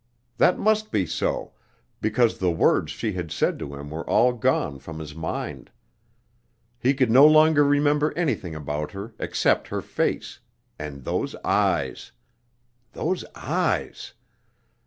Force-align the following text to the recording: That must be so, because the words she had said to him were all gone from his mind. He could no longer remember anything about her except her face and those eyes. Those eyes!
That 0.37 0.57
must 0.57 0.91
be 0.91 1.05
so, 1.05 1.53
because 2.01 2.39
the 2.39 2.49
words 2.49 2.91
she 2.91 3.11
had 3.11 3.31
said 3.31 3.59
to 3.59 3.75
him 3.75 3.91
were 3.91 4.03
all 4.09 4.33
gone 4.33 4.79
from 4.79 4.97
his 4.97 5.13
mind. 5.13 5.69
He 6.79 6.95
could 6.95 7.11
no 7.11 7.27
longer 7.27 7.63
remember 7.63 8.11
anything 8.15 8.55
about 8.55 8.93
her 8.93 9.13
except 9.19 9.67
her 9.67 9.83
face 9.83 10.39
and 10.79 11.03
those 11.03 11.35
eyes. 11.45 12.13
Those 12.93 13.23
eyes! 13.35 14.13